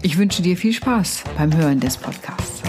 [0.00, 2.62] Ich wünsche dir viel Spaß beim Hören des Podcasts.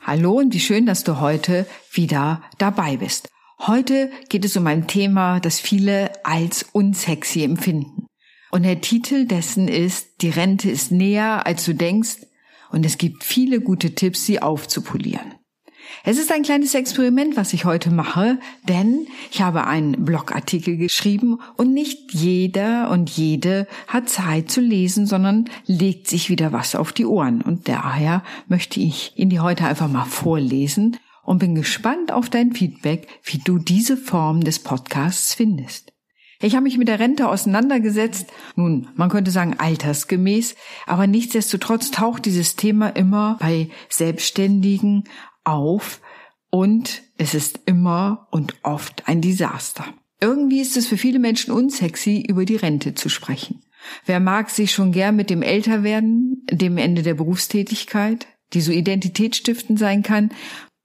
[0.00, 3.28] Hallo und wie schön, dass du heute wieder dabei bist.
[3.58, 8.06] Heute geht es um ein Thema, das viele als unsexy empfinden.
[8.52, 12.18] Und der Titel dessen ist, die Rente ist näher, als du denkst,
[12.70, 15.34] und es gibt viele gute Tipps, sie aufzupolieren.
[16.08, 21.38] Es ist ein kleines Experiment, was ich heute mache, denn ich habe einen Blogartikel geschrieben
[21.58, 26.94] und nicht jeder und jede hat Zeit zu lesen, sondern legt sich wieder was auf
[26.94, 27.42] die Ohren.
[27.42, 32.52] Und daher möchte ich ihn dir heute einfach mal vorlesen und bin gespannt auf dein
[32.52, 35.92] Feedback, wie du diese Form des Podcasts findest.
[36.40, 40.54] Ich habe mich mit der Rente auseinandergesetzt, nun, man könnte sagen altersgemäß,
[40.86, 45.04] aber nichtsdestotrotz taucht dieses Thema immer bei Selbstständigen
[45.48, 46.00] auf
[46.50, 49.84] und es ist immer und oft ein Desaster.
[50.20, 53.62] Irgendwie ist es für viele Menschen unsexy, über die Rente zu sprechen.
[54.04, 59.78] Wer mag sich schon gern mit dem Älterwerden, dem Ende der Berufstätigkeit, die so identitätsstiftend
[59.78, 60.30] sein kann,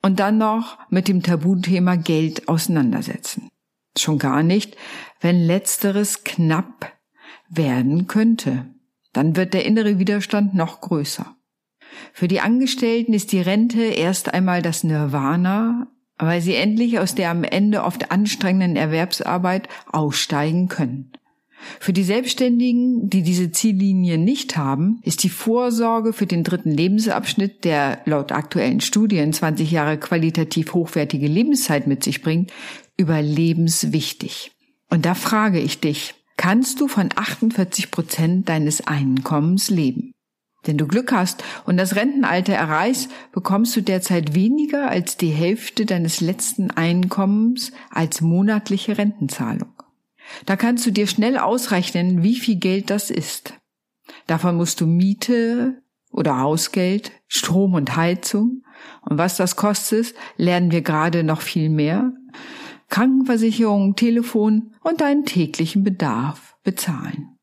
[0.02, 3.50] und dann noch mit dem Tabuthema Geld auseinandersetzen?
[3.97, 4.75] Schon gar nicht,
[5.22, 6.94] wenn letzteres knapp
[7.50, 8.66] werden könnte.
[9.14, 11.36] Dann wird der innere Widerstand noch größer.
[12.13, 17.31] Für die Angestellten ist die Rente erst einmal das Nirvana, weil sie endlich aus der
[17.31, 21.11] am Ende oft anstrengenden Erwerbsarbeit aussteigen können.
[21.80, 27.63] Für die Selbstständigen, die diese Ziellinie nicht haben, ist die Vorsorge für den dritten Lebensabschnitt,
[27.63, 32.51] der laut aktuellen Studien 20 Jahre qualitativ hochwertige Lebenszeit mit sich bringt,
[32.97, 34.51] überlebenswichtig.
[34.89, 40.12] Und da frage ich dich, kannst du von 48 Prozent deines Einkommens leben?
[40.63, 45.85] Wenn du Glück hast und das Rentenalter erreichst, bekommst du derzeit weniger als die Hälfte
[45.85, 49.74] deines letzten Einkommens als monatliche Rentenzahlung.
[50.46, 53.56] Da kannst du dir schnell ausrechnen, wie viel Geld das ist.
[54.28, 55.81] Davon musst du Miete
[56.12, 58.63] oder Hausgeld, Strom und Heizung.
[59.01, 62.13] Und was das kostet, lernen wir gerade noch viel mehr.
[62.90, 67.38] Krankenversicherung, Telefon und deinen täglichen Bedarf bezahlen.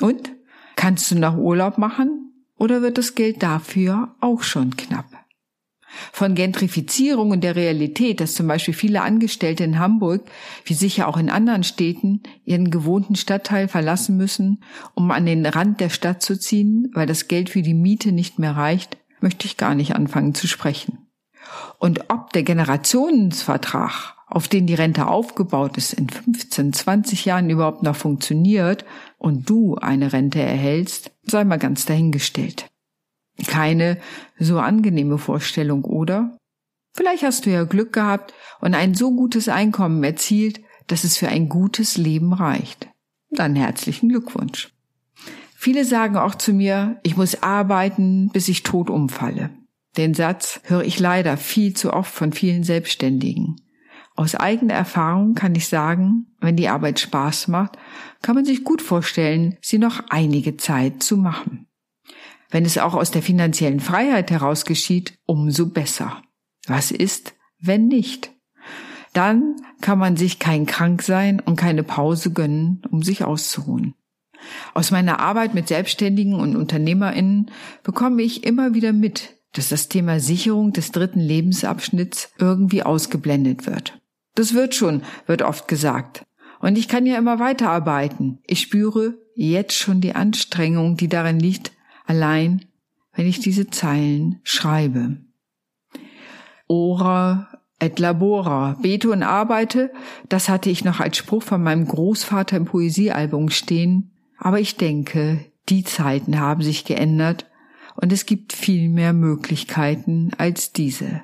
[0.00, 0.34] Und?
[0.76, 2.31] Kannst du noch Urlaub machen?
[2.62, 5.06] Oder wird das Geld dafür auch schon knapp?
[6.12, 10.22] Von Gentrifizierung und der Realität, dass zum Beispiel viele Angestellte in Hamburg,
[10.64, 14.62] wie sicher auch in anderen Städten, ihren gewohnten Stadtteil verlassen müssen,
[14.94, 18.38] um an den Rand der Stadt zu ziehen, weil das Geld für die Miete nicht
[18.38, 21.08] mehr reicht, möchte ich gar nicht anfangen zu sprechen.
[21.80, 27.82] Und ob der Generationsvertrag auf den die Rente aufgebaut ist, in 15, 20 Jahren überhaupt
[27.82, 28.86] noch funktioniert
[29.18, 32.70] und du eine Rente erhältst, sei mal ganz dahingestellt.
[33.46, 33.98] Keine
[34.38, 36.38] so angenehme Vorstellung, oder?
[36.94, 41.28] Vielleicht hast du ja Glück gehabt und ein so gutes Einkommen erzielt, dass es für
[41.28, 42.88] ein gutes Leben reicht.
[43.30, 44.70] Dann herzlichen Glückwunsch.
[45.54, 49.50] Viele sagen auch zu mir, ich muss arbeiten, bis ich tot umfalle.
[49.98, 53.56] Den Satz höre ich leider viel zu oft von vielen Selbstständigen.
[54.14, 57.78] Aus eigener Erfahrung kann ich sagen, wenn die Arbeit Spaß macht,
[58.20, 61.66] kann man sich gut vorstellen, sie noch einige Zeit zu machen.
[62.50, 66.22] Wenn es auch aus der finanziellen Freiheit heraus geschieht, umso besser.
[66.66, 68.30] Was ist, wenn nicht?
[69.14, 73.94] Dann kann man sich kein Kranksein und keine Pause gönnen, um sich auszuruhen.
[74.74, 77.50] Aus meiner Arbeit mit Selbstständigen und Unternehmerinnen
[77.82, 84.01] bekomme ich immer wieder mit, dass das Thema Sicherung des dritten Lebensabschnitts irgendwie ausgeblendet wird.
[84.34, 86.24] Das wird schon, wird oft gesagt.
[86.60, 88.38] Und ich kann ja immer weiterarbeiten.
[88.46, 91.72] Ich spüre jetzt schon die Anstrengung, die darin liegt,
[92.06, 92.64] allein,
[93.14, 95.18] wenn ich diese Zeilen schreibe.
[96.68, 97.48] Ora
[97.78, 99.92] et labora, bete und arbeite,
[100.28, 104.12] das hatte ich noch als Spruch von meinem Großvater im Poesiealbum stehen.
[104.38, 107.50] Aber ich denke, die Zeiten haben sich geändert
[107.96, 111.22] und es gibt viel mehr Möglichkeiten als diese.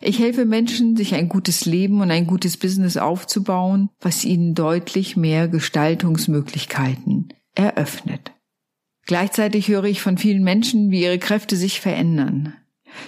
[0.00, 5.16] Ich helfe Menschen, sich ein gutes Leben und ein gutes Business aufzubauen, was ihnen deutlich
[5.16, 8.32] mehr Gestaltungsmöglichkeiten eröffnet.
[9.06, 12.54] Gleichzeitig höre ich von vielen Menschen, wie ihre Kräfte sich verändern.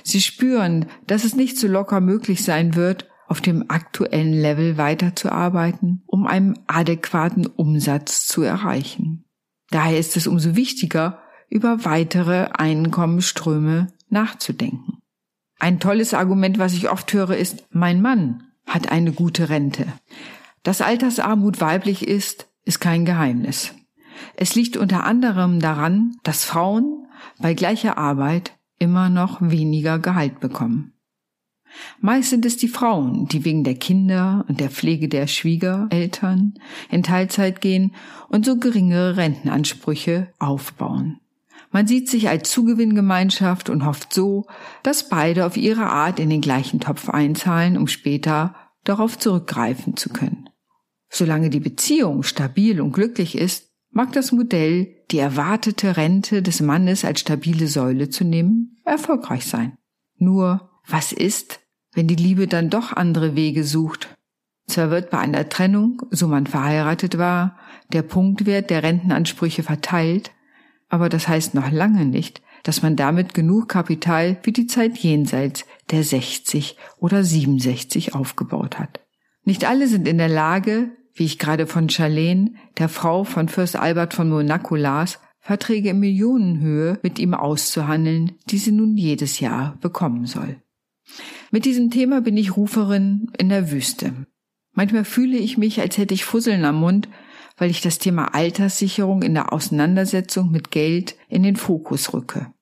[0.02, 6.02] Sie spüren, dass es nicht so locker möglich sein wird, auf dem aktuellen Level weiterzuarbeiten,
[6.06, 9.24] um einen adäquaten Umsatz zu erreichen.
[9.70, 11.20] Daher ist es umso wichtiger,
[11.50, 14.97] über weitere Einkommensströme nachzudenken.
[15.58, 19.86] Ein tolles Argument, was ich oft höre, ist, mein Mann hat eine gute Rente.
[20.62, 23.74] Dass Altersarmut weiblich ist, ist kein Geheimnis.
[24.36, 27.06] Es liegt unter anderem daran, dass Frauen
[27.38, 30.92] bei gleicher Arbeit immer noch weniger Gehalt bekommen.
[32.00, 36.54] Meist sind es die Frauen, die wegen der Kinder und der Pflege der Schwiegereltern
[36.90, 37.94] in Teilzeit gehen
[38.28, 41.20] und so geringere Rentenansprüche aufbauen.
[41.70, 44.46] Man sieht sich als Zugewinngemeinschaft und hofft so,
[44.82, 48.54] dass beide auf ihre Art in den gleichen Topf einzahlen, um später
[48.84, 50.48] darauf zurückgreifen zu können.
[51.10, 57.04] Solange die Beziehung stabil und glücklich ist, mag das Modell, die erwartete Rente des Mannes
[57.04, 59.76] als stabile Säule zu nehmen, erfolgreich sein.
[60.16, 61.60] Nur, was ist,
[61.94, 64.16] wenn die Liebe dann doch andere Wege sucht?
[64.66, 67.58] Zwar wird bei einer Trennung, so man verheiratet war,
[67.92, 70.30] der Punktwert der Rentenansprüche verteilt,
[70.88, 75.64] aber das heißt noch lange nicht, dass man damit genug Kapital für die Zeit jenseits
[75.90, 79.00] der 60 oder 67 aufgebaut hat.
[79.44, 83.76] Nicht alle sind in der Lage, wie ich gerade von Charlene, der Frau von Fürst
[83.76, 89.78] Albert von Monaco las, Verträge in Millionenhöhe mit ihm auszuhandeln, die sie nun jedes Jahr
[89.80, 90.60] bekommen soll.
[91.50, 94.12] Mit diesem Thema bin ich Ruferin in der Wüste.
[94.74, 97.08] Manchmal fühle ich mich, als hätte ich Fusseln am Mund,
[97.58, 102.52] weil ich das Thema Alterssicherung in der Auseinandersetzung mit Geld in den Fokus rücke.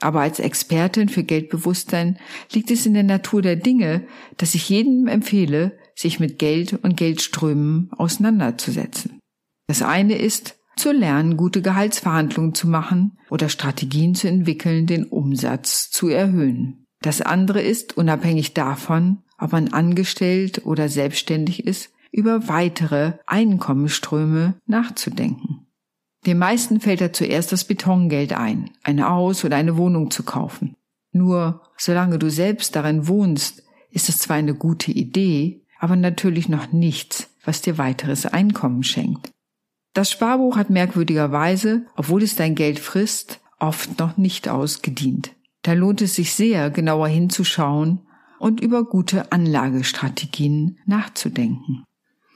[0.00, 2.18] Aber als Expertin für Geldbewusstsein
[2.52, 4.06] liegt es in der Natur der Dinge,
[4.36, 9.18] dass ich jedem empfehle, sich mit Geld und Geldströmen auseinanderzusetzen.
[9.66, 15.90] Das eine ist, zu lernen, gute Gehaltsverhandlungen zu machen oder Strategien zu entwickeln, den Umsatz
[15.90, 16.86] zu erhöhen.
[17.02, 25.66] Das andere ist, unabhängig davon, ob man angestellt oder selbstständig ist, über weitere Einkommensströme nachzudenken.
[26.26, 30.76] Den meisten fällt da zuerst das Betongeld ein, ein Haus oder eine Wohnung zu kaufen.
[31.12, 36.72] Nur solange du selbst darin wohnst, ist es zwar eine gute Idee, aber natürlich noch
[36.72, 39.30] nichts, was dir weiteres Einkommen schenkt.
[39.94, 45.32] Das Sparbuch hat merkwürdigerweise, obwohl es dein Geld frisst, oft noch nicht ausgedient.
[45.62, 48.00] Da lohnt es sich sehr, genauer hinzuschauen
[48.38, 51.84] und über gute Anlagestrategien nachzudenken.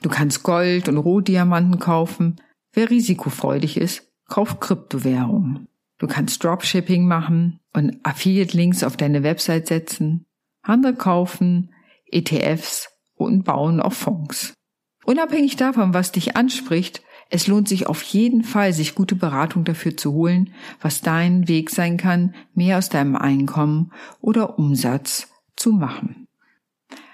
[0.03, 2.35] Du kannst Gold und Rohdiamanten kaufen.
[2.73, 5.69] Wer risikofreudig ist, kauft Kryptowährungen.
[5.97, 10.25] Du kannst Dropshipping machen und Affiliate-Links auf deine Website setzen,
[10.61, 11.73] Handel kaufen,
[12.11, 14.53] ETFs und bauen auf Fonds.
[15.05, 19.95] Unabhängig davon, was dich anspricht, es lohnt sich auf jeden Fall, sich gute Beratung dafür
[19.95, 26.22] zu holen, was dein Weg sein kann, mehr aus deinem Einkommen oder Umsatz zu machen.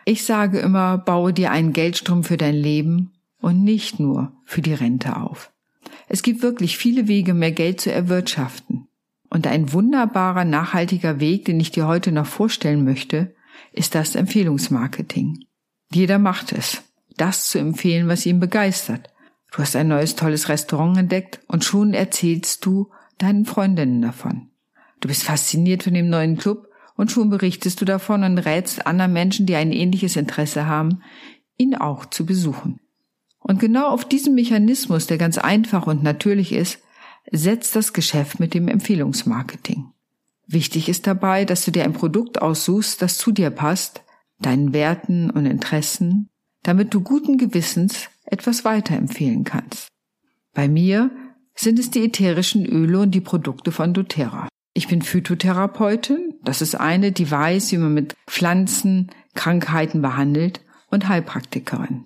[0.10, 3.12] Ich sage immer, baue dir einen Geldstrom für dein Leben
[3.42, 5.52] und nicht nur für die Rente auf.
[6.08, 8.88] Es gibt wirklich viele Wege, mehr Geld zu erwirtschaften.
[9.30, 13.36] Und ein wunderbarer, nachhaltiger Weg, den ich dir heute noch vorstellen möchte,
[13.72, 15.46] ist das Empfehlungsmarketing.
[15.92, 16.82] Jeder macht es,
[17.16, 19.14] das zu empfehlen, was ihn begeistert.
[19.52, 22.90] Du hast ein neues tolles Restaurant entdeckt und schon erzählst du
[23.20, 24.50] deinen Freundinnen davon.
[25.02, 26.69] Du bist fasziniert von dem neuen Club
[27.00, 31.02] und schon berichtest du davon und rätst anderen Menschen, die ein ähnliches Interesse haben,
[31.56, 32.82] ihn auch zu besuchen.
[33.40, 36.80] Und genau auf diesen Mechanismus, der ganz einfach und natürlich ist,
[37.32, 39.94] setzt das Geschäft mit dem Empfehlungsmarketing.
[40.46, 44.04] Wichtig ist dabei, dass du dir ein Produkt aussuchst, das zu dir passt,
[44.42, 46.28] deinen Werten und Interessen,
[46.64, 49.88] damit du guten Gewissens etwas weiterempfehlen kannst.
[50.54, 51.12] Bei mir
[51.56, 54.49] sind es die ätherischen Öle und die Produkte von doTERRA.
[54.74, 56.36] Ich bin Phytotherapeutin.
[56.44, 62.06] Das ist eine, die weiß, wie man mit Pflanzen Krankheiten behandelt und Heilpraktikerin.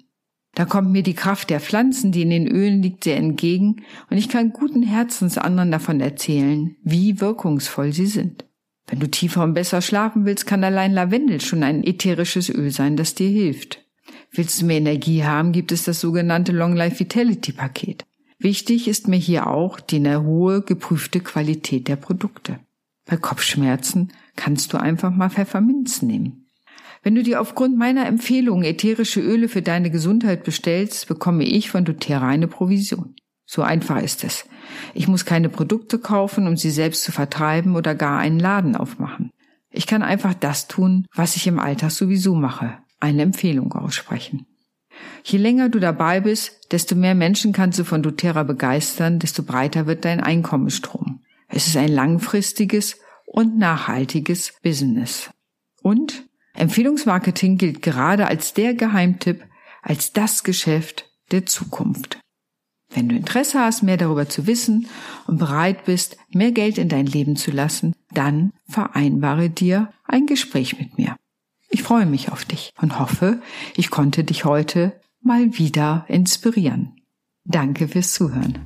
[0.55, 4.17] Da kommt mir die Kraft der Pflanzen, die in den Ölen liegt, sehr entgegen und
[4.17, 8.45] ich kann guten Herzens anderen davon erzählen, wie wirkungsvoll sie sind.
[8.85, 12.97] Wenn du tiefer und besser schlafen willst, kann allein Lavendel schon ein ätherisches Öl sein,
[12.97, 13.83] das dir hilft.
[14.31, 18.05] Willst du mehr Energie haben, gibt es das sogenannte Long Life Vitality Paket.
[18.43, 22.59] Wichtig ist mir hier auch die hohe geprüfte Qualität der Produkte.
[23.05, 26.49] Bei Kopfschmerzen kannst du einfach mal Pfefferminz nehmen.
[27.03, 31.85] Wenn du dir aufgrund meiner Empfehlung ätherische Öle für deine Gesundheit bestellst, bekomme ich von
[31.85, 33.15] doTERRA eine Provision.
[33.45, 34.43] So einfach ist es.
[34.93, 39.31] Ich muss keine Produkte kaufen, um sie selbst zu vertreiben oder gar einen Laden aufmachen.
[39.69, 44.47] Ich kann einfach das tun, was ich im Alltag sowieso mache, eine Empfehlung aussprechen.
[45.23, 49.87] Je länger du dabei bist, desto mehr Menschen kannst du von doTERRA begeistern, desto breiter
[49.87, 51.21] wird dein Einkommensstrom.
[51.47, 55.29] Es ist ein langfristiges und nachhaltiges Business.
[55.81, 59.43] Und Empfehlungsmarketing gilt gerade als der Geheimtipp,
[59.81, 62.19] als das Geschäft der Zukunft.
[62.93, 64.87] Wenn du Interesse hast, mehr darüber zu wissen
[65.25, 70.77] und bereit bist, mehr Geld in dein Leben zu lassen, dann vereinbare dir ein Gespräch
[70.77, 71.15] mit mir.
[71.73, 73.41] Ich freue mich auf dich und hoffe,
[73.75, 77.01] ich konnte dich heute mal wieder inspirieren.
[77.45, 78.59] Danke fürs Zuhören.